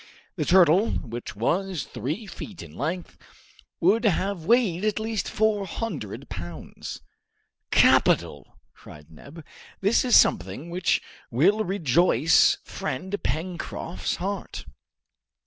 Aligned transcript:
The 0.35 0.45
turtle, 0.45 0.89
which 0.93 1.35
was 1.35 1.83
three 1.83 2.25
feet 2.25 2.63
in 2.63 2.75
length, 2.75 3.19
would 3.79 4.03
have 4.03 4.45
weighed 4.45 4.83
at 4.83 4.99
least 4.99 5.29
four 5.29 5.67
hundred 5.67 6.27
pounds. 6.27 7.01
"Capital!" 7.69 8.57
cried 8.73 9.11
Neb; 9.11 9.45
"this 9.79 10.03
is 10.03 10.15
something 10.15 10.71
which 10.71 11.03
will 11.29 11.63
rejoice 11.63 12.57
friend 12.63 13.15
Pencroft's 13.21 14.15
heart." 14.15 14.65